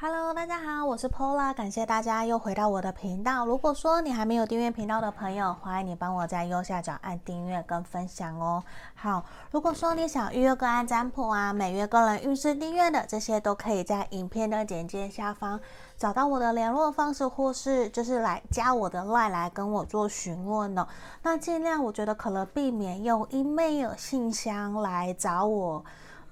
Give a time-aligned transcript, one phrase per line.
[0.00, 3.44] Hello，大家好，我是 Pola，感谢大家又回到我的频道。
[3.44, 8.62] 如果说你还没有订阅频道的朋友，欢迎你帮我在右下角按订阅跟分享哦。
[8.94, 15.58] 好，如果说你想预约个案占卜啊，每月个人运势订阅的这些，都可以在影片的简介下方
[15.96, 20.86] 找到我的联络方式，或是就是来加我的 LINE 来跟我做询问哦。
[21.24, 25.84] 那尽量我觉得可能避免用 email 信箱来找我。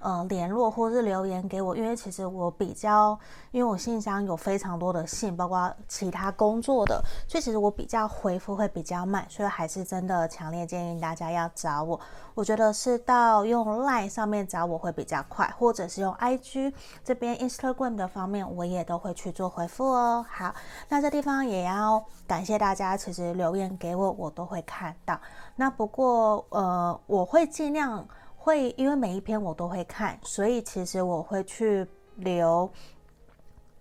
[0.07, 3.19] 呃，联络或是留言给我，因为其实我比较，
[3.51, 11.99] 因为我信箱有非常多的信，包括其他工作的，所以其实我比较回复会比较慢，所以还是真的强烈建议大家要找我。
[12.33, 16.71] 我觉得是到用 LINE 上面找我会比较快，或者是用 IG
[17.03, 20.25] 这边 Instagram 的方面，我也都会去做回复哦。
[20.29, 20.55] 好，
[20.87, 25.19] 那这地方也要感谢大家，其实留言给我，我都会看到。
[25.57, 28.07] 那不过呃，我会尽量。
[28.47, 32.71] 会，因为每一篇我都会看，所以其实我会去留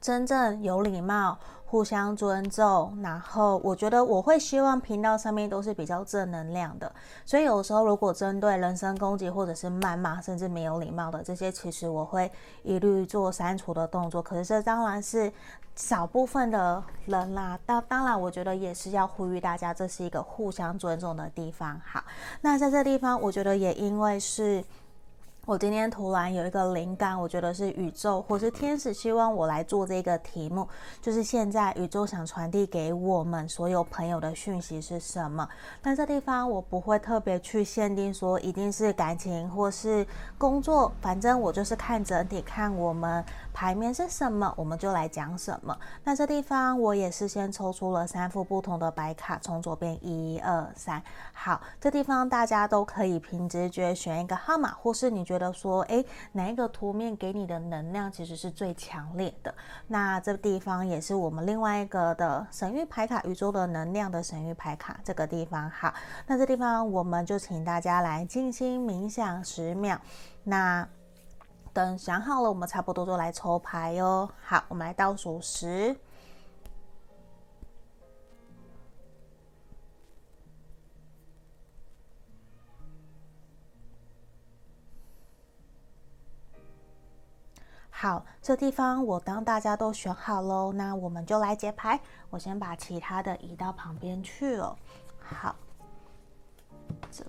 [0.01, 2.99] 真正有礼貌、互相尊重。
[3.03, 6.91] 然后我觉得我会希望频道上面都是比较正能量的，
[7.27, 14.23] 所以有时候如果针对人身攻击或者是谩骂，甚至没有礼貌的这些，其实我会一律做删除的动作。
[14.23, 15.31] 可是这当然是。
[15.79, 21.79] 少部分的人啦，当当然，我觉得也是要呼吁大家，这是一个互相尊重的地方。
[21.85, 22.03] 好，
[22.41, 24.65] 那在这地方，我觉得也因为是。
[25.47, 30.67] 我今天突然有一个灵感，我觉得是宇宙或是天使希望我来做这个题目，
[31.01, 35.49] 就是现在宇宙想传递给我们所有朋友的讯息是什么？
[35.81, 40.05] 但这地方我不会特别去限定说一定是感情或是
[40.37, 43.25] 工作，反正我就是看整体，看我们
[43.57, 45.75] 牌面是什么，我们就来讲什么。
[46.05, 55.47] 那这地方我也是先抽出了三副不同的白卡，从左边一二三，好，这地方大家都可以凭直觉选一个号码，或是你觉得。
[55.57, 59.55] 说，哎，哪一个图面给你的能量其实是最强烈的？
[59.87, 65.01] 那这地方也是我们另外一个的神域牌卡，宇宙的能量的神域牌卡。
[65.03, 65.95] 这个地方好，
[66.27, 69.99] 那这地方我们就请大家来静心冥想十秒。
[70.45, 70.87] 那
[71.77, 74.27] 等想好了，我们差不多就来抽牌哦。
[74.43, 75.95] 好，我们来倒数十。
[87.91, 92.01] 好，这地方我当大家都选好喽，那我们就来解牌。
[92.31, 94.75] 我先把其他的移到旁边去了。
[95.21, 95.55] 好，
[97.11, 97.23] 这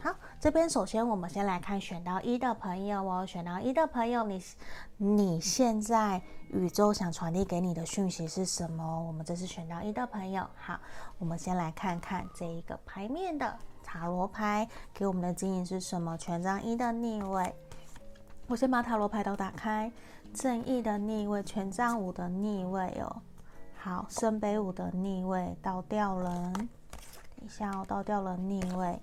[0.00, 4.42] 好，这边首先我们先来看选到一的朋友哦，选到一的朋友，你
[4.96, 9.02] 你现在宇宙想传递给你的讯息是什么？
[9.02, 10.46] 我们这是选到一的朋友。
[10.56, 10.78] 好，
[11.18, 16.16] 我们先来看看这一个牌面的塔罗牌给我们的指引是什么？
[16.16, 17.54] 权杖一的逆位。
[18.46, 19.90] 我先把塔罗牌都打开，
[20.32, 23.22] 正义的逆位，权杖五的逆位哦。
[23.76, 26.52] 好，圣杯五的逆位，倒吊人。
[26.52, 28.98] 等一下哦，倒吊人逆位，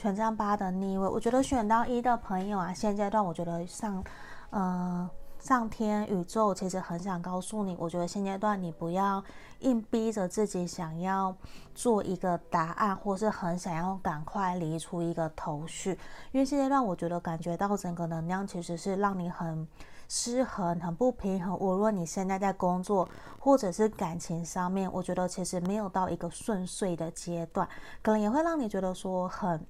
[0.00, 1.06] 权杖八的逆位。
[1.06, 4.02] 我觉得选到一的朋友啊，现阶段我觉得上，
[4.48, 5.10] 呃。
[5.40, 9.24] 上天宇宙其实很想告诉你，我觉得现阶段你不要
[9.60, 11.34] 硬逼着自己想要
[11.74, 15.98] 做一个答案，或是很想要赶快理出一个头绪，
[16.32, 19.66] 因为现阶段我觉得感觉到整个能量其实是让你很
[20.10, 21.56] 失衡、很不平衡。
[21.58, 27.66] 无论你现在在工作或者是感情上面，我觉得其实没有到一个顺遂的阶段，
[28.02, 29.66] 可能也会让你觉得说很。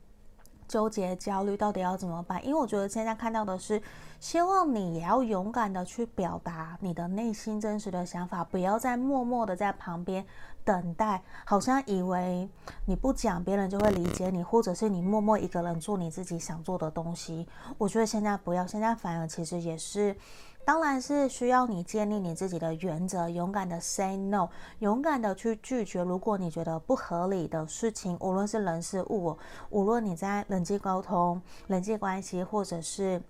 [0.70, 2.40] 纠结、焦虑，到底要怎么办？
[2.46, 3.82] 因为我觉得现在看到的是，
[4.20, 10.24] 希望你也要勇敢的去表达你的内心真实的想法，不要再默默的在旁边
[10.64, 12.48] 等待，好像以为
[12.86, 17.48] 你不讲别人就会理解你，或者是你默默一个人做你自己想做的东西。
[17.76, 20.16] 我觉得现在不要，现在反而其实也是。
[20.64, 24.48] 当然是需要你建立你自己的原则，勇敢的 say no，
[24.78, 26.02] 勇敢的去拒绝。
[26.02, 29.36] 如果你觉得不合理的事情，无论是人事物，
[29.70, 33.20] 无论你在人际沟通、人际关系，或者是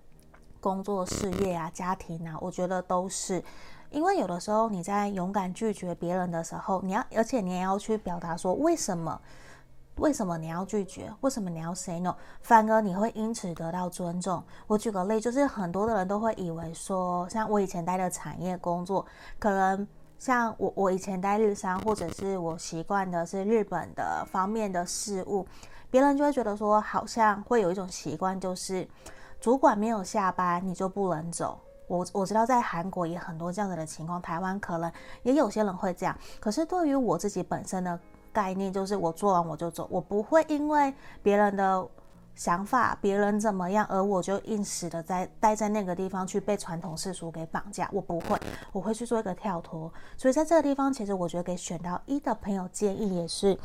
[0.61, 3.43] 工作、事业啊、家庭啊，我觉得都是，
[3.91, 9.19] 因为有的时候你在勇敢拒绝别人的时候，你要，而且你也要去表达说为什么。
[10.01, 11.13] 为什么你要拒绝？
[11.21, 12.15] 为什么你要 say no？
[12.41, 14.43] 反而你会因此得到尊重。
[14.67, 19.05] 我举个例，就是很多的人都会以为说，像我以前待的产业工作，
[19.39, 19.87] 可能
[20.19, 25.47] 像我我以前待日商，或者是我习惯的是日本的方面的事物，
[25.91, 28.89] 别人就会觉得说，好像会有一种习惯，就是
[29.39, 31.61] 主管没有下班，你就不能走。
[31.87, 34.91] 我我知道在韩国也很多这样子的情况，台湾可能
[35.25, 36.17] 也有些人会这样。
[36.41, 38.01] 可是对于我自己本身呢？
[38.33, 40.93] 概念就是我做完我就走，我不会因为
[41.23, 41.87] 别人的
[42.35, 48.39] 想法，别人怎么样，而我就硬死的在待在那个地方去被传统世俗给绑架，我不会，
[48.73, 49.93] 我会去做一个跳脱。
[50.17, 53.59] 所以在这个地方，其实我觉得给选到一的朋友建议也是，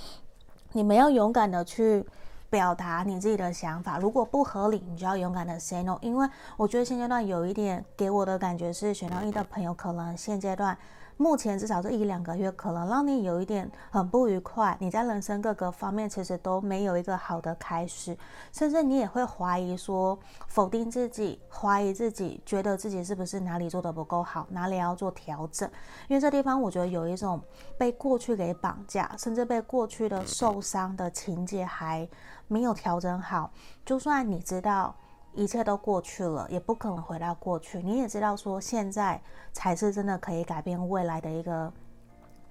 [0.73, 2.05] 你们要勇敢的去
[2.49, 5.97] 表达你自己的想法，如果不合理，你就要勇敢的 say no。
[6.01, 6.27] 因为
[6.57, 10.77] 我觉得现阶段有一点给我的感觉是，选到一的朋友可能现阶段。
[11.17, 14.75] 目前至少这一两个月，可能让你有一点很不愉快。
[14.81, 18.17] 你在人生各个方面其实都没有一个好的开始，
[18.51, 25.69] 甚至你也会怀疑说，否定自己，怀疑自己，觉得自己是不是哪里做得不够好，哪里要做调整。
[26.09, 27.41] 因为这地方我觉得有一种
[27.77, 32.07] 被过去给绑架，甚至被过去的受伤的情节还
[32.47, 33.51] 没有调整好。
[33.85, 34.95] 就算你知道。
[35.35, 37.79] 一切都过去了，也不可能回到过去。
[37.83, 39.21] 你也知道，说现在
[39.51, 41.71] 才是真的可以改变未来的一个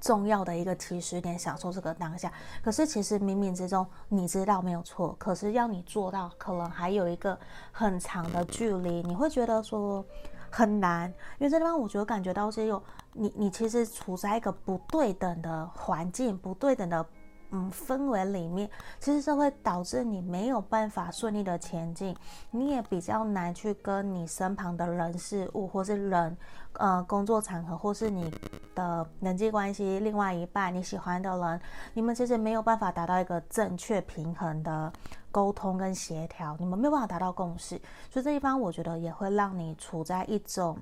[0.00, 2.30] 重要的一个起始点，享受这个当下。
[2.62, 7.38] 可是其实冥冥之中，你知道没有错，可是要你做到，可能还有一个
[7.72, 9.02] 很长的距离。
[9.02, 10.04] 你会觉得说
[10.50, 11.08] 很难，
[11.38, 12.82] 因为这地方我觉得感觉到是有
[13.12, 17.04] 你，你其实处在一个不对等的环境，不对等的。
[17.56, 18.68] 嗯，氛围里面，
[18.98, 22.14] 其实这会导致你没有办法顺利的前进，
[22.50, 26.36] 你也比较难去跟你身旁的人事物，或是人，
[26.72, 28.28] 呃，工作场合，或是你
[28.74, 31.60] 的人际关系，另外一半你喜欢的人，
[31.92, 34.92] 你们其实没有办法达到一个正确平衡的
[35.30, 37.80] 沟通跟协调，你们没有办法达到共识，
[38.10, 40.76] 所以这一方我觉得也会让你处在一种。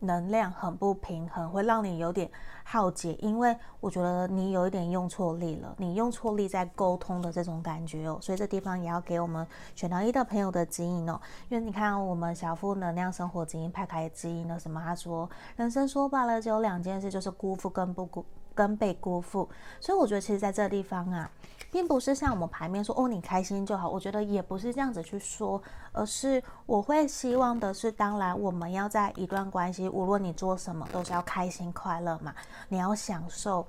[0.00, 2.30] 能量很不平衡，会让你有点
[2.64, 14.80] 耗竭，因为我觉得你有一点用错力了，你用错力在沟通的这种感觉哦，所以这地方也要给我们选到一的朋友的指引哦，因为你看我们小富能量生活指引派开指引了什么？
[14.84, 18.24] 他说人生说白了只有两件事，就是辜负跟不辜
[18.54, 19.48] 跟被辜负，
[19.80, 21.30] 所以我觉得其实在这地方啊。
[21.70, 23.88] 并不是像我们牌面说哦，你开心就好。
[23.88, 25.62] 我觉得也不是这样子去说，
[25.92, 32.34] 而是我会希望的是，当然我们要在一段关系，无论你做什么，都是要开心快乐嘛。
[32.68, 33.66] 你要享受，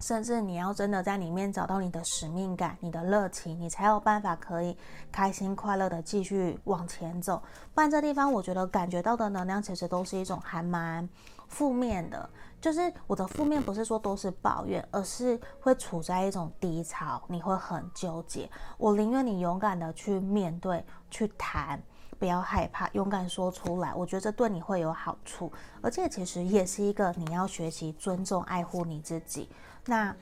[0.00, 4.74] 甚至你要真的在里面找到你的使命感、你的热情，你才有办法可以
[5.12, 7.42] 开心快乐的继续往前走。
[7.74, 11.06] 不然这地方，我觉得感觉到的能量其实都是一种还蛮
[11.48, 12.28] 负面的。
[12.60, 18.50] 就是我的负面不是说都是抱怨，而是会处在一种低潮，你会很纠结。
[18.76, 21.82] 我宁愿你勇敢的去面对、去谈，
[22.18, 23.94] 不要害怕，勇敢说出来。
[23.94, 29.48] 我觉得这对你会有好处，而且其实也是一个你要学习尊重、爱护你自己。
[29.86, 30.14] 那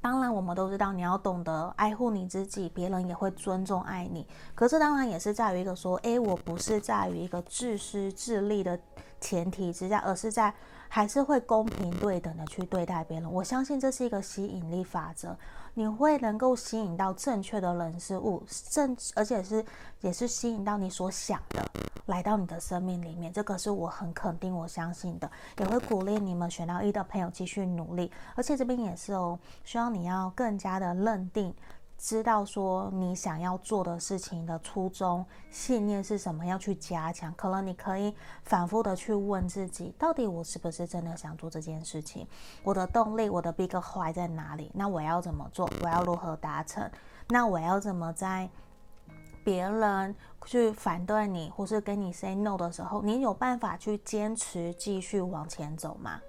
[0.00, 4.24] 当然，我们都知道你要懂得爱护你自己，别人也会尊重爱你。
[4.54, 8.78] 可是当然也是在于一个说，诶，我不是在于一个自私自利的
[9.20, 10.54] 前提之下，而是在。
[10.88, 15.36] 还是会公平对等的去对待别人，我相信这是一个吸引力法则，
[15.74, 19.64] 你会能够吸引到正确的人事物，正而且是
[20.00, 21.64] 也是吸引到你所想的
[22.06, 31.54] 来到你的生命里面，这个是我很肯定我相信的，也会鼓励你们选到一的朋友继续努力，而且这边也是哦，希望你要更加的认定。
[31.98, 37.34] 知道说你想要做的事情的初衷、信念是什么，要去加强。
[37.34, 38.14] 可能你可以
[38.44, 42.24] 反复的去问自己，到底我是不是真的想做这件事情？
[42.62, 44.70] 我的动力，我的 big why 在哪里？
[44.72, 45.68] 那我要怎么做？
[45.82, 46.88] 我要如何达成？
[47.28, 48.48] 那我要怎么在
[49.44, 50.14] 别人
[50.46, 56.20] 去反对你，或是跟你 say no 的时候，你有办法去坚持继续往前走吗？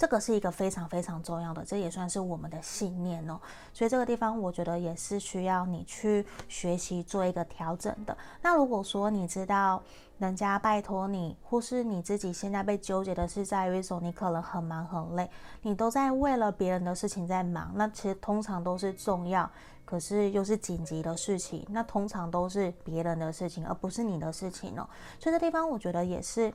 [0.00, 3.38] 这个是一个非常非常重要的，这也算是我们的信念哦。
[3.70, 8.16] 所以这个地方，我觉得也是需要你去学习做一个调整的。
[8.40, 9.82] 那如果说你知道
[10.16, 15.30] 人家拜托你，或是你自己现在被纠结的是在于一种你可能很忙很累，
[15.60, 19.50] 你都在为了别人的事情在忙，那其实通常都是重要，
[19.84, 24.88] 可是又是紧急的事情，那通常都是别人的事情，而不是你的事情哦。
[25.18, 26.50] 所以这地方，我觉得也是。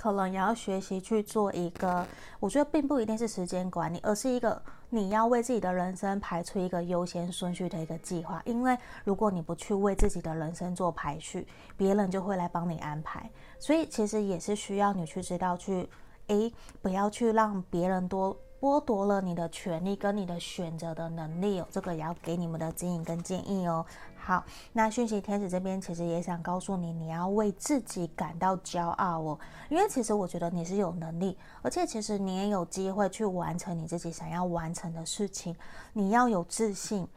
[0.00, 2.06] 可能也要学习去做一个，
[2.38, 8.40] 我觉得并不一定是时间管理，而是一个你要为自己的人生排出一个优先顺序的一个计划。
[8.46, 13.30] 因为如果你不去为自己的人生做排序，别人就会来帮你安排。
[13.58, 15.86] 所以其实也是需要你去知道去，
[16.28, 18.34] 诶，不要去让别人多。
[18.60, 23.86] 剥夺了你的权利跟你的选择的能力哦，这个也要给你们的指引跟建议哦。
[24.22, 29.38] 好，那讯息天使这边其实也想告诉你，你要为自己感到骄傲哦，
[29.70, 35.56] 因为其实我觉得你是有能力，而且其实你也有机会去完成你自己想要完成的事情。
[35.94, 37.08] 你要有自信，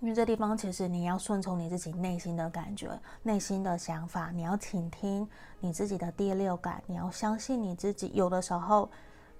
[0.00, 2.88] 因为这地方其实你要顺从你自己内心的感觉、
[3.24, 8.12] 内心的想法，你要倾听你自己的第六感，你要相信你自己。
[8.14, 8.88] 有的时候。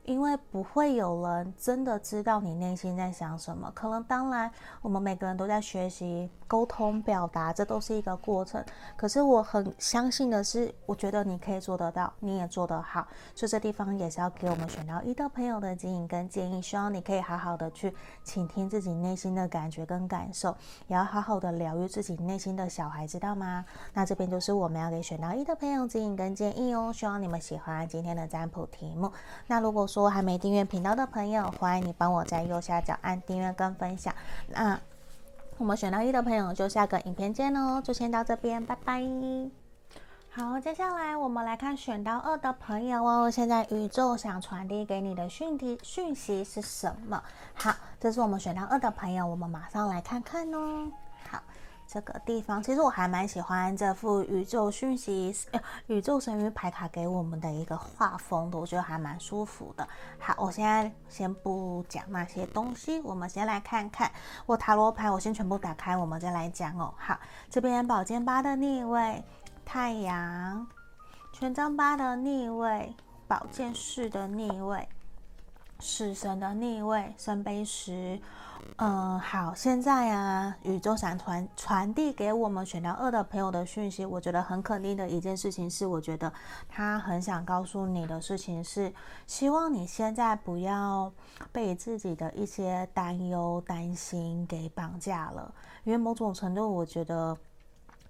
[0.07, 3.71] 因为不会有人真的知道你内心在想什么。
[3.75, 8.65] 可能当然，我们每个人都在学习沟通表达，这都是一个过程。
[8.97, 13.07] 可是我很相信的是，我觉得你可以做得到，你也做得好。
[13.35, 23.65] 所以这地方也是要给我们选到一的朋友的指引跟建议，希望你可以好好的去倾听自己内心的感觉跟感受，也要好好的疗愈自己内心的小孩，知道吗？
[23.93, 26.93] 那这边就是我们要给选到一的朋友指引跟建议哦。
[26.93, 29.11] 希望你们喜欢今天的占卜题目。
[29.49, 34.15] 那如果说，说还没订阅频道的朋友，欢迎你帮我在右下角按订阅跟分享。
[34.49, 34.79] 那
[35.57, 39.03] 我们选到一的朋友就下个影片见喽，就先到这边，拜拜。
[40.29, 47.23] 好，接下来我们来看选到二的朋友哦，现在宇宙想传递给你的讯息讯息是什么？
[47.55, 50.93] 好，这是我们选到二的朋友，我们马上来看看哦。
[51.31, 51.43] 好。
[51.89, 59.89] 这个地方其实我还蛮喜欢这副宇宙讯息、呃、宇宙神谕牌卡给我们的一个画风的，我觉得还蛮舒服的。
[60.19, 64.11] 好，我现在先不讲那些东西，我们先来看看
[64.47, 66.93] 我塔罗牌，我先全部打开，我们再来讲哦。
[66.99, 69.23] 好，这边宝剑八的逆位，
[69.65, 70.67] 太阳，
[71.33, 72.95] 权杖八的逆位，
[73.29, 74.89] 宝剑四的逆位，
[75.79, 78.21] 死神的逆位，圣杯十。
[78.79, 86.33] 嗯，好，现在啊，宇宙想传传递给我们选到二的朋友的讯息，我觉得很肯定的一件事情是，我觉得
[86.69, 88.93] 他很想告诉你的事情是，
[89.27, 91.13] 希望你现在不要
[91.53, 95.55] 被自己的一些担忧、担心给绑架了，
[95.85, 97.37] 因为某种程度，我觉得。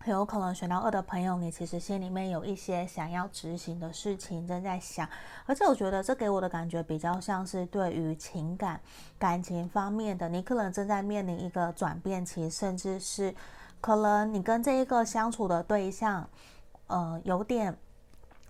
[0.07, 5.09] 很有可能选到二的朋友，你其实心里面有一些想要执行的事情正在想，
[5.47, 8.81] 而且我觉得这给我的感觉比较像是对于情感、
[9.19, 13.35] 感情方面的，你可能正在面临一个转变期，甚至是
[13.81, 16.29] 可能你跟这一个相处的对象，
[16.87, 17.77] 呃，有点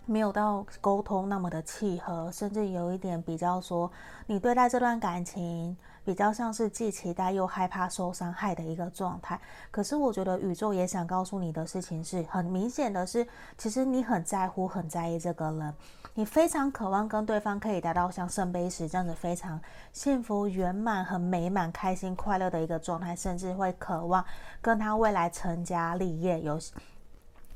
[0.06, 3.90] 没有到沟通那么的契合，甚至有一点比较说
[4.26, 5.76] 你对待这段感情。
[6.06, 9.40] 比较像是既期待又害怕受伤害的一个状态。
[9.72, 13.26] 可是我觉得宇宙也想告诉你的事情是很明显的是，
[13.58, 15.74] 其实你很在乎、很在意这个人，
[16.14, 19.60] 你非常渴望跟对方可以达到像圣杯十这样子非常
[19.92, 24.24] 幸福、圆满、很美满、开心、快乐的一个状态，甚至会渴望
[24.62, 26.56] 跟他未来成家立业有。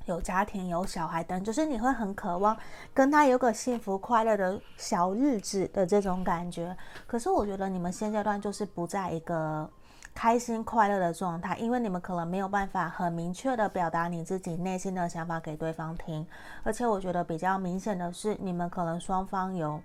[0.06, 2.56] 有家庭、有小孩等，就是你会很渴望
[2.92, 6.76] 跟他有个幸福快乐的小日子的这种感觉。
[7.06, 9.68] 可是我觉得你们现阶段就是不在一个
[10.14, 16.26] 开心快乐的状态，因为你们可能没有办法很明确的表达你自己内心的想法给对方听。
[16.64, 19.80] 而且我觉得比较明显的是，你们可能双方有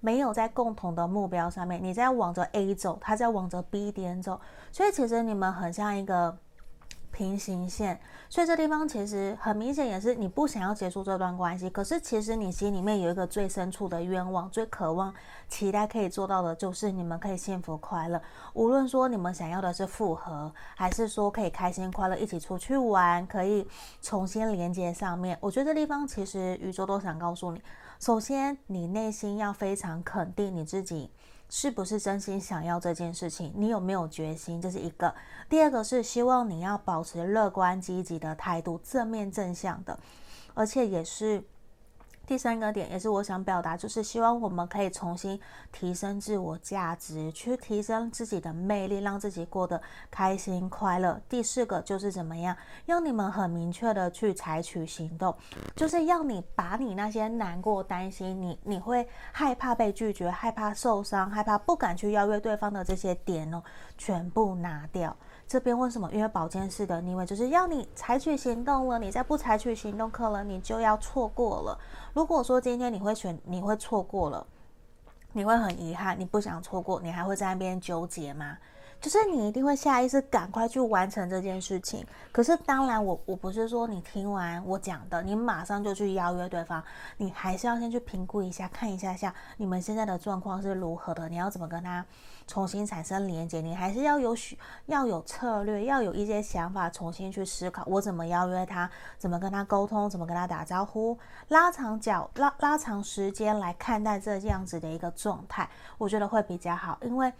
[0.00, 4.40] 没有在共同的目标上面，你在往着 A 走，他在往着 B 点走，
[4.72, 6.36] 所以其实你们很像一个。
[7.20, 8.00] 平行线，
[8.30, 15.12] 所以这地方其实很明显也是你不想要结束这段关系，可是其实你心里面有一个最深处的愿望，最渴望、
[15.46, 18.18] 期待可以做到的，就是你们可以幸福快乐。
[18.54, 23.68] 无论说你们想要的是复合，还是说可以开心快乐一起出去玩，可以
[24.00, 27.60] 重新连接上面，我觉得这地方其实宇宙都想告诉你，
[27.98, 31.10] 首先你内心要非常肯定你自己。
[31.50, 33.52] 是不是真心想要这件事情？
[33.54, 34.62] 你有没有决心？
[34.62, 35.14] 这是一个。
[35.50, 39.98] 第二个是希望你要保持乐观积极的态度，正面正向的，
[40.54, 41.44] 而且也是。
[42.30, 45.40] 第三个点也是我想表达，就是希望我们可以重新
[45.72, 49.82] 提升自我价值，去提升自己的魅力，让自己过得
[50.12, 51.20] 开心快乐。
[51.28, 52.56] 第四个就是怎么样，
[52.86, 55.34] 要你们很明确的去采取行动，
[55.74, 63.60] 就是要你把你那些难过、担心，你你会害怕被拒绝、害怕受伤、害怕不敢去邀约对方的这些点哦，
[63.98, 65.16] 全部拿掉。
[65.50, 66.08] 这边为什么？
[66.12, 71.76] 因为宝剑四的逆位就是要你采取行动了，你再不采取行动，可能你就要错过了。
[72.14, 74.46] 如果说今天你会选，你会错过了，
[75.32, 78.58] 你会很遗憾，你不想错过，你还会在那边纠结吗？
[79.00, 82.06] 就是你一定会下意识赶快去完成这件事情。
[82.30, 86.82] 可是当然我，我不是说你听完我讲的，你马上就去邀约对方，
[87.16, 92.04] 你还是要先去评估一下，看一下下你们现在的状况是如何的，你要怎么跟他
[92.46, 107.32] 重新产生连接，你还是要有许要有策略，要有一些想法，重新去思考我怎么邀约他，怎么跟他沟通，怎么跟他打招呼，拉长脚拉拉长时间来看待这样子的一个状态，我觉得会比较好，因为。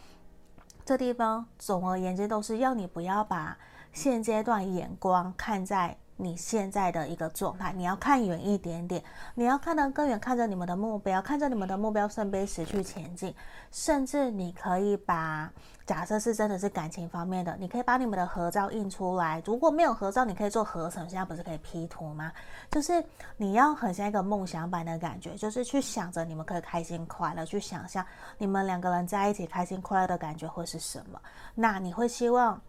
[0.91, 3.57] 这地方，总而言之，都是要你不要把
[3.93, 9.03] 现阶段眼光看在你现在的一个状态，你要看远一点点，
[9.35, 13.35] 你要看得更远，看着你们的目标，看着你们的目标圣杯十去前进，
[13.73, 15.51] 甚至你可以把，
[15.87, 19.43] 假设是真的是感情方面的，你可以把你们的合照印出来。
[19.47, 22.31] 如果没有合照，你可以做合成，现在不是可以 P 图吗？
[22.71, 23.03] 就是
[23.39, 28.05] 你要很像一个梦想版的感觉，就是去想着你们可以开心快乐，去想象
[28.37, 31.19] 你们两个人在一起开心快乐的感觉会是什么。
[31.55, 32.61] 那你会希望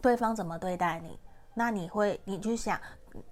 [0.00, 1.18] 对方怎么对待你？
[1.54, 2.80] 那你会，你去想，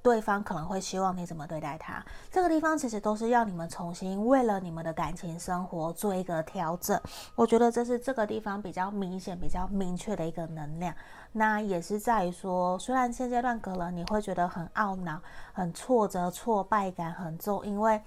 [0.02, 2.04] 对方可能会希望你怎么对待他。
[2.30, 7.00] 这个地方其实都是要你们重新为了你们的感情生活做一个调整。
[7.34, 10.94] 我觉得这是这个地方比较明显、比较明确的一个能量。
[11.32, 15.20] 那也是在于说，虽然现阶段可能你会觉得很懊恼、
[15.52, 18.00] 很挫折、挫败感很重，因为。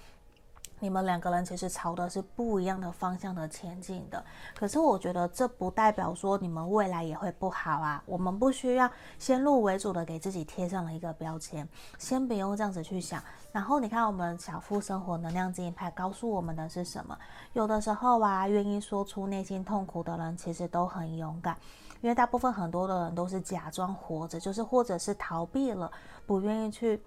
[0.83, 4.21] 你们两个人其实朝的是不一样的方向的前进的，
[4.53, 8.03] 可是我觉得这不代表说你们未来也会不好啊。
[8.05, 11.65] 我们不需要先入为主的给自己贴上了一个标签，
[11.97, 13.23] 先不用这样子去想。
[13.53, 17.17] 然后你看，我们小富生活能量指引牌告诉我们的是什么？
[17.53, 21.55] 有的时候啊，愿意说出内心痛苦的人，其实都很勇敢，
[22.01, 25.89] 因为大部分很多的人都是假装活着，就是或者是逃避了，
[26.25, 27.01] 不愿意去。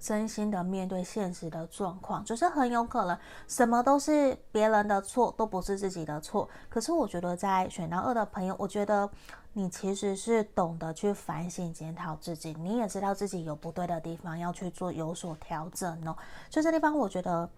[0.00, 6.48] 真心的面对现实的状况，就是很有可能什么都是别人的错，都不是自己的错。
[6.68, 9.08] 可是我觉得，在选到二的朋友，我觉得
[9.52, 16.16] 你其实是懂得去反省检讨自己，你也知道自己有不对的地方，要去做有所调整哦。
[16.50, 17.48] 所以这地方，我觉得。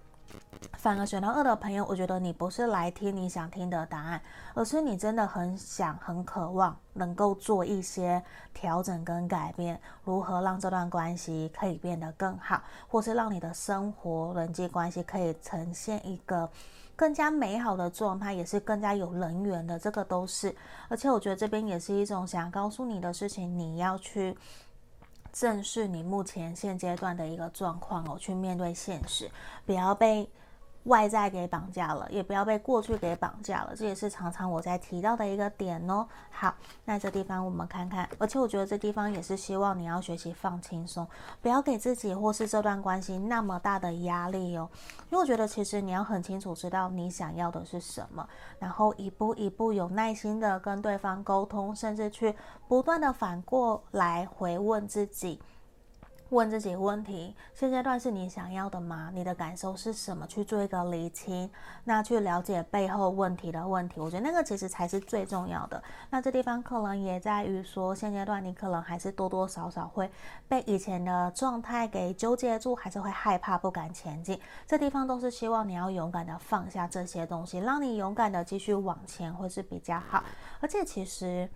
[0.75, 4.21] 反而选到二的朋友，我觉得你不是来听你想听的答案，
[4.55, 8.23] 而是你真的很想、很渴望能够做一些
[8.55, 16.49] 调整跟改变，如何让这段关系可以变得更好，或是让你的生活、人际关系可以呈现一个
[16.97, 19.79] 更加美好的状态，也是更加有人缘的。
[19.79, 20.55] 这个都是，
[20.89, 24.37] 而且我觉得这边也是一种想告诉你的事情，你要去。
[25.33, 29.31] 正视你目前现阶段的一个状况哦，去面对现实，
[29.65, 30.29] 不要被
[30.85, 36.07] 外在给绑架了，也不要被过去给绑架了，这也是常常我在提到的一个点哦。
[36.31, 36.55] 好，
[36.87, 41.07] 那这地方我们看看，而且我觉得这地方也是希望你要学习放轻松，
[41.43, 44.69] 不要给自己或是这段关系那么大的压力哦。
[45.11, 48.27] 因为我觉得其实你要很清楚知道你想要的是什么，
[48.59, 52.35] 然后一步一步有耐心的跟对方沟通，甚至去
[52.67, 55.41] 不断的反过来回问自己。
[56.31, 59.11] 问自己问题，现阶段是你想要的吗？
[59.13, 60.25] 你的感受是什么？
[60.27, 61.51] 去做一个厘清，
[61.85, 65.83] 那去了解背后问题的问题，我觉得那个其实才是最重要的。
[66.09, 70.09] 那这地方可能也在于说，现阶段你可能还是多多少少会
[70.47, 74.41] 被以前的状态给纠结住，还是会害怕不敢前进。
[74.69, 80.23] 这地方都是希望你要勇敢的放下这些东西，让你勇敢的继续往前，会是比较好。
[80.61, 81.51] 而且其实。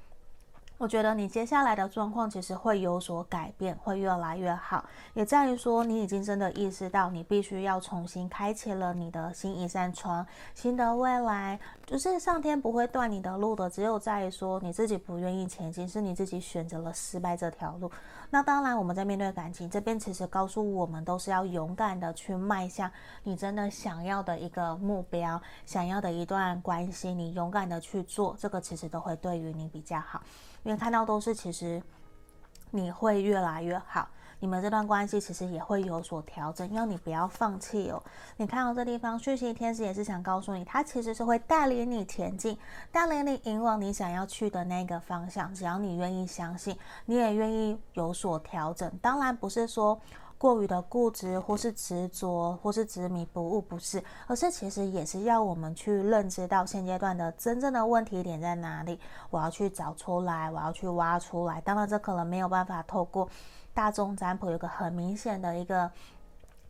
[0.76, 4.84] 我觉得你接下来的状况其实会有所改变，会越来越好，
[5.14, 17.90] 也在于说你已经真的意识到你必须要重新开启了你的新一扇窗，新的未来，就是上天不会断你的路的，只有在于说你自己不愿意前进，是你自己选择了失败这条路。
[18.30, 22.90] 那当然，我们在面对感情这边，其实告诉我们都是要勇敢的去迈向
[23.22, 30.20] 你真的想要的一个目标，想要的一段关系，你勇敢的去做，这个其实都会对于你比较好。
[30.64, 31.80] 因为看到都是，其实
[32.70, 34.08] 你会越来越好，
[34.40, 38.02] 你们这段关系其实也会有所调整，要你不要放弃哦。
[38.36, 42.58] 你看到这地方，讯息天使也是想告诉你，他其实是会带领你前进，
[42.92, 45.54] 带领你引往你想要去的那个方向。
[45.54, 48.90] 只要你愿意相信，你也愿意有所调整。
[49.00, 50.00] 当然不是说。
[50.36, 61.62] 过于的固执，或是执着，或是执迷不悟，不是，而是其实也是要我们去认知到现阶段的真正的问题点在哪里，我要去找出来，我要去挖出来。
[61.62, 63.26] 当然，这可能没有办法透过
[63.74, 65.90] 大众占卜有个很明显的一个。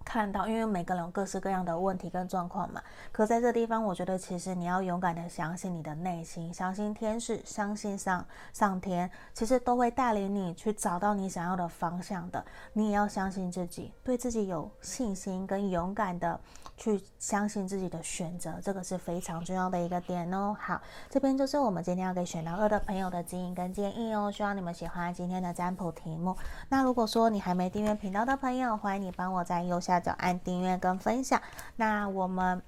[0.04, 2.82] 看到，因为每个人有各式各样的问题跟状况嘛。
[3.10, 12.44] 可在这地方，我觉得其实你要勇敢的相信你的内心，相信天使，相信上上天，其实都会带领你去找到你想要的方向的。
[12.74, 16.38] 你也要相信自己，对自己有信心，跟勇敢的
[16.76, 20.54] 去相信自己的选择，这个是非常重要的一个点哦。
[20.60, 24.30] 好，这边就是我们今天要给选到二的朋友的指引跟建议哦。
[24.30, 26.36] 希望你们喜欢今天的占卜题目。
[26.68, 29.93] 那如果说你还没订阅频道的朋友，欢迎你帮我在右下。
[29.94, 31.40] 大家按订阅跟分享，
[31.76, 32.60] 那我们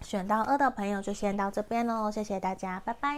[0.00, 3.16] 选到二的朋友就先到这边喽，谢谢大家，拜拜。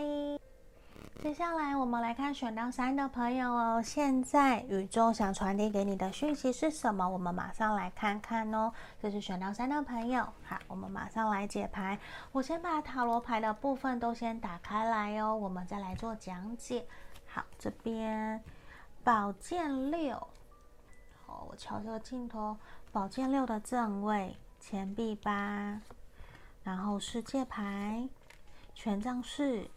[1.22, 7.08] 接下来我们来看选到三的朋友哦，现在宇宙想传递给你的讯息是什么？
[7.08, 8.70] 我们马上来看看哦。
[9.00, 11.98] 这是选到三的朋友，好，我们马上来解牌。
[12.32, 16.84] 我先把塔罗牌的部分都先打开来哦，我们再来做讲解。
[17.26, 18.42] 好，这边
[19.02, 20.14] 宝剑六。
[21.26, 22.56] 好，我瞧这个镜头，
[22.92, 25.80] 宝剑六的正位，钱币八，
[26.64, 28.08] 然后世界牌，
[28.74, 29.68] 权杖四。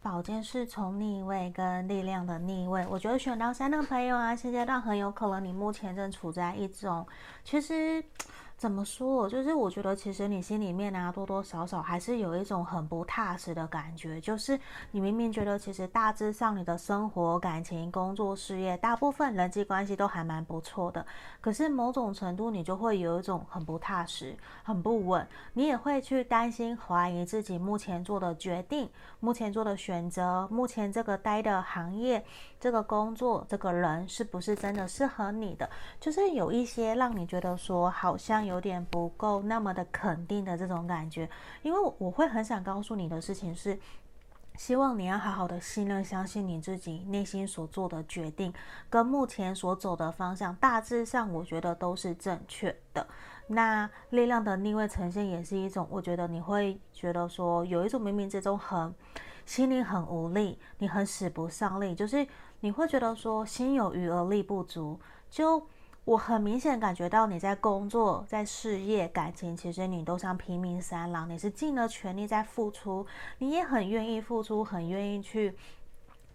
[0.00, 7.06] 宝剑侍从逆位跟力量的逆位，我觉得选到三的朋友啊，现阶段很有可能你目前正处在一种，
[7.42, 8.04] 其实。
[8.56, 9.28] 怎么说？
[9.28, 14.18] 就是我觉得，其实你心里面啊，多多少少还是有一种很不踏实的感觉。
[14.18, 14.58] 就是
[14.92, 21.04] 你明明觉得，其实大致上你的生活、感情、工作、事业，大部分人际关系都还蛮不错的。
[21.38, 25.28] 可是某种程度，你就会有一种很不踏实、很不稳。
[25.52, 28.88] 你也会去担心、怀疑自己目前做的决定、
[29.20, 32.24] 目前做的选择、目前这个待的行业、
[32.66, 35.68] 这个工作、这个人是不是真的适合你的？
[36.00, 38.36] 就是有一些让你觉得说，好像。
[38.46, 41.28] 有点不够那么的肯定的这种感觉，
[41.62, 43.76] 因为我会很想告诉你的事情是，
[44.54, 48.52] 希望你要好好的信任、相信你自己内心所做的决定，
[48.88, 53.06] 跟目前所走的方向，大致上我觉得都是正确的。
[53.48, 58.94] 那力量的逆位呈现也是一种，我觉得你会觉得说，有一种冥冥之中很
[59.44, 62.26] 心里很无力，你很使不上力，就是
[62.60, 64.98] 你会觉得说心有余而力不足，
[65.30, 65.66] 就。
[66.06, 73.04] 我很明显感觉到你在工作、在事业、感情，其实你都像拼命三郎，你是尽了全力在付出，
[73.38, 75.56] 你也很愿意付出，很愿意去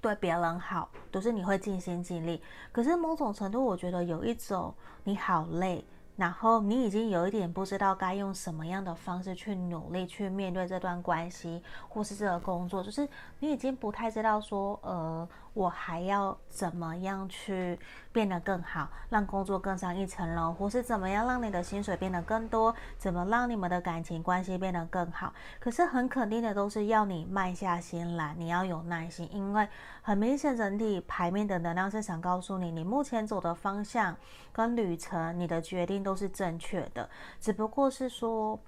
[0.02, 2.42] 对别人好，都是你会尽心尽力。
[2.74, 5.86] 可是某种程度，我觉得有一种你好累。
[6.22, 17.80] 然后你已经有一点不知道该用什么样的方式去努力去面对这段关系，或是这个工作，就是你已经不太知道说，呃，我还要怎么样去
[18.12, 25.34] 变得更好，让工作更上一层楼，或是怎么样让你的薪水变得更多，怎么让你们的感情关系变得更好。
[25.60, 29.68] 可是很肯定的都是要你慢下心来，你要有耐心，因为
[30.04, 34.16] 很明显整体牌面的能量是想告诉你，你目前走的方向
[34.52, 36.11] 跟旅程，你的决定都。
[36.12, 38.60] 都是正确的，只不过是说，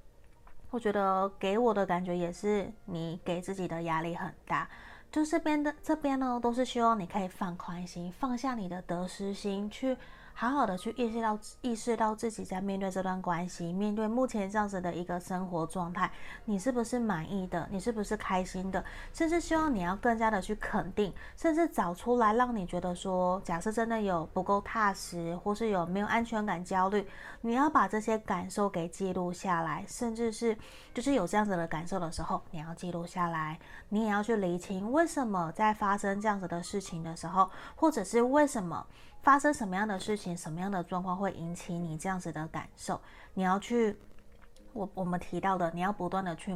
[0.70, 4.70] 我觉得给我的感觉也是你给自己的压力很大。
[5.12, 9.98] 就这边的这边呢，都是希望你可以放宽心，放下你的得失心去。
[10.36, 16.12] 好好的去意识到意识到自己在面对这段关系，面对目前这样子的一个生活状态，
[16.46, 17.68] 你是不是满意的？
[17.72, 18.84] 你是不是开心的？
[19.14, 27.08] 甚至希望你要更加的去肯定，甚至找出来让你觉得说，假设真的有不够踏实，或是有没有安全感焦虑，
[27.42, 30.58] 你要把这些感受给记录下来，甚至是
[30.94, 38.86] 就是有这样子的感受的时候，你要记录下来，你也要去厘清为什么在发生这样子的事情的时候，或者是为什么。
[39.24, 43.00] 发生什么样的事情，什么样的状况会引起你这样子的感受？
[43.34, 43.98] 你要去，
[44.74, 46.54] 我我们提到的，你要不断的去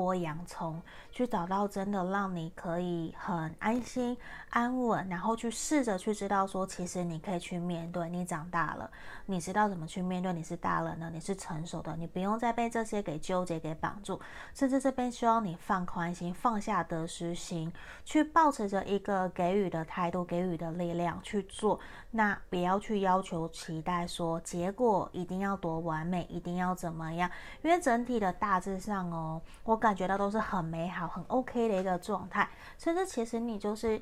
[0.00, 4.16] 剥洋葱，去找到真的让你可以很安心、
[4.48, 8.08] 安稳，然后去试着去知道说，其实你可以去面对。
[8.08, 8.90] 你长大了，
[9.26, 14.18] 你知道怎么去面对，你是大人了，你是成熟的，你不用再被这些给纠结、给绑住。
[14.54, 17.70] 甚至这边需要你放宽心，放下得失心，
[18.02, 21.78] 去抱持着一个给予的态度、给予的力量去做。
[22.12, 27.30] 那不要去要求、期待说结果一定要多完美，一定要怎么样？
[27.62, 32.48] 因为整体的大致上哦，我感感觉到都是很美好、很 OK 的一个状态，
[32.78, 34.00] 甚至其实你就是。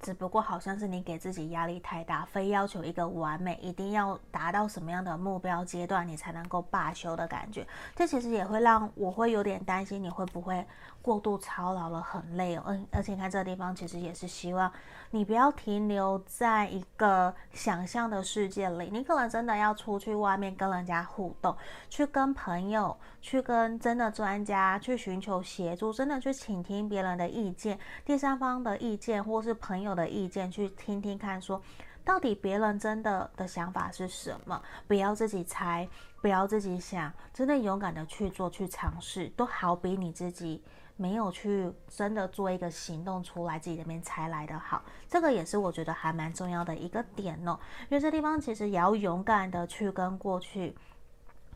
[0.00, 7.64] 只不过好像是你给自己压力太大，非要求一个完美，一定要达到什么样的目标阶段，你才能够罢休的感觉。
[7.94, 10.66] 这其实也会让我会有点担心，你会不会
[11.02, 12.64] 过度操劳了，很累哦。
[12.66, 14.72] 嗯，而且你看这个地方，其实也是希望
[15.10, 21.56] 你不要停留在一个想象的世界里，你可能真的要出去外面跟人家互动，
[21.88, 29.92] 去跟朋友，去跟真的专家去寻求协助，真的去倾听别人的意见，第三方的意见，或是朋友。
[29.92, 31.60] 的意见去听听看，说
[32.02, 34.62] 到底别人真的的想法是什么？
[34.88, 35.86] 不要自己猜，
[36.22, 40.62] 不要自己想，真的勇敢的去做，去尝试，都好比你自己
[41.02, 44.80] 没有去真的做一个行动出来，自己这边才来的好。
[45.08, 47.58] 这个也是我觉得还蛮重要的一个点哦，
[47.90, 50.76] 因为这地方其实也要勇敢的去跟过去。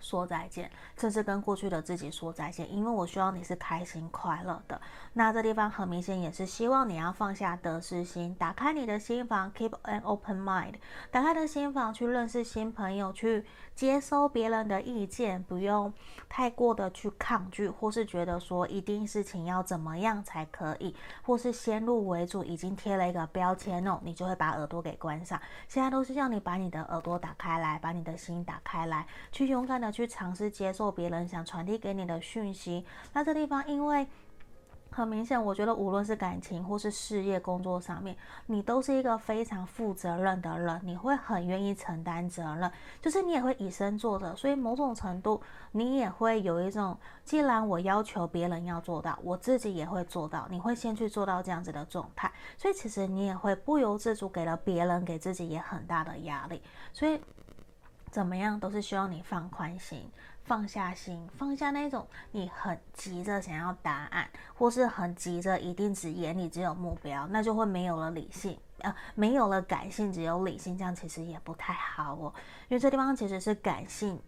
[0.07, 4.81] 说再见，甚至跟过去的自己说再见，因为我希望你是开心快乐的。
[5.15, 10.75] 那这地方很明显也是希望你要放下得失心，打开你的心房，keep an open mind，
[11.11, 15.93] 打开的心房去认识新朋友，去接收别人的意见，不用
[16.29, 25.41] 太过的去抗拒，或是觉得说一定事情要怎么样才可以，或是先入为主，已经贴了一个标签哦，你就会把耳朵给关上。
[25.67, 29.96] 现在都是让你把你的耳朵打开来，把你的心打开来，去勇敢的。
[29.97, 34.07] 去尝试接受别人想传递给你的讯息，那这地方因为
[34.91, 45.41] 很明显，我觉得无论是感情或是事业、工作上面，你都是一个非常负责任的人，你会很愿意承担责任，就是你也会以身作则，所以某种程度
[45.73, 57.19] 你也会有一种，既然我要求别人要做到，我自己也会做到，你会先去做到这样子的状态，所以其实你也会不由自主给了别人，给自己也很大的压力，所以
[58.17, 60.11] 怎么样都是需要你放宽心。
[60.43, 72.33] 放下心，放下那种你很急着想要答案，或是很急着一定只眼里只有目标，那就会没有了理性，呃，没有了感性，只有理性，这样其实也不太好哦，
[72.69, 74.19] 因为这地方其实是感性。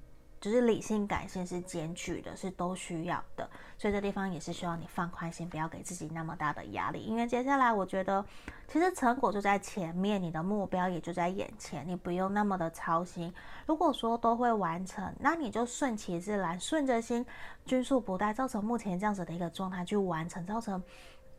[0.41, 7.01] 就是理性、感性是兼具的，是都需要的，所以这地方也是需要你放宽心，不要给自己那么大的压力。
[7.01, 8.25] 因为接下来我觉得，
[8.67, 13.33] 其实成果就在前面，你的目标也就在眼前，你不用那么的操心。
[13.67, 17.25] 如果说都会完成，那你就顺其自然，顺着心，
[17.67, 20.83] 均速不怠，造成目前这样子的一个状态去完成，造成。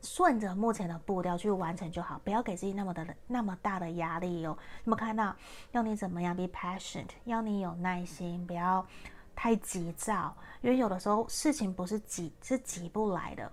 [0.02, 4.58] 顺着目前的步调去完成就好，不要给自己那么的那么大的压力哦。
[4.84, 5.36] 有没有看到？
[5.72, 8.86] 要你怎么样？Be patient，要你有耐心，不要
[9.36, 13.52] 太急躁，因为有的时候事情不是急，是急不来的。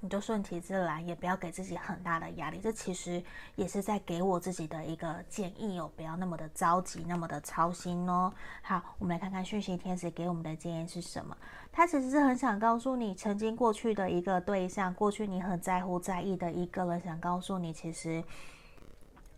[0.00, 2.58] 你就顺其自然，也不要给自己很大的压力。
[2.58, 3.22] 这其实
[3.54, 8.32] 也是在给我自己的一个建议哦，不要那么的着急，那么的操心哦。
[8.62, 11.36] 好，我们来看看讯息天使给我们的建议是什么？
[11.70, 18.24] 他其实是很想告诉你，曾经过去的一个对象，过去你很在乎在意的一个人，想告诉你，其实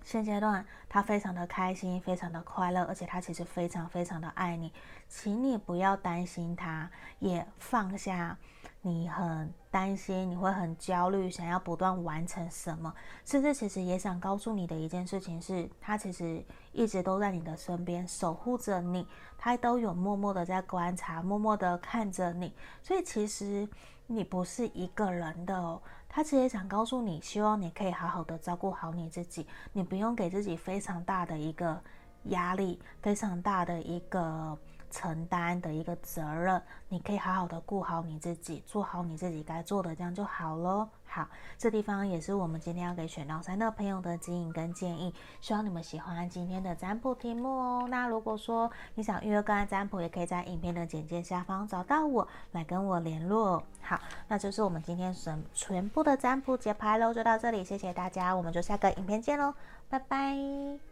[0.05, 4.73] 现阶段他非常的开心，非常的快乐，而且他其实非常非常的爱你，
[5.09, 8.39] 请你不要担心他，也放下。
[8.85, 12.93] 你很担心，你会很焦虑，想要不断完成什么，
[13.25, 19.07] 甚至其实也想告诉你的一件事情是，他其实一直都在你的身边守护着你，
[19.39, 23.69] 他都有默默的在观察，默默的看着你，所以其实
[24.09, 25.81] 你不是一个人的哦。
[26.09, 31.81] 他其实想告诉你，希望你可以好好的照顾好你自己，你不用给自己非常大的一个
[32.25, 34.59] 压力，非常大的一个。
[34.93, 40.89] 承担的一个责任，你可以好好的顾好你自己，做好你自己该做的，这样就好喽。
[41.05, 41.29] 好，
[41.59, 47.87] 这地方也是我们今天要给选到三的朋友的指引跟建议，希望你们喜欢今天的占卜题目哦。
[47.89, 53.63] 那如果说你想预约个案占卜，也可以在影片的简介下方找到我来跟我联络。
[53.83, 59.55] 好，那就是我们今天全全部的占卜节拍喽，就到这里，谢谢大家，我们就下个影片见喽，
[59.91, 60.92] 拜拜。